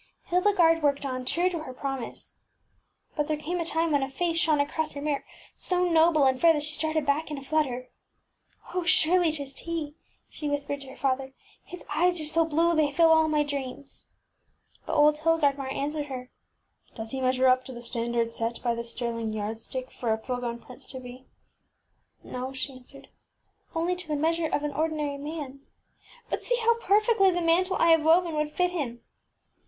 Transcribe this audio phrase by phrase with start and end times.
[0.23, 2.39] Hildegarde worked on, true to her promise.
[3.15, 5.23] But there came a time when a face shone across her mirror
[5.55, 7.91] so noble and fair that she started back in a flutter.
[8.69, 9.93] ŌĆśOh, surely, ŌĆÖtis he, ŌĆÖ
[10.27, 11.27] she whispered to her father.
[11.27, 11.33] ŌĆś
[11.65, 14.07] His eyes are so blue they fill all my dreams.
[14.81, 16.31] ŌĆÖ But old Hild gardmar answered her,
[16.97, 20.17] ŌĆśDoes he measure up to the standard set by the sterling yardstick for a %
[20.17, 21.27] t\m aaitabtttf full grown prince to be?
[22.25, 23.07] ŌĆÖ ŌĆśNo, ŌĆÖ she answered, sadly.
[23.07, 25.59] ŌĆś Only to the meas ure of an ordinary man.
[26.27, 29.01] But see how perfectly the mantle I have woven would fit him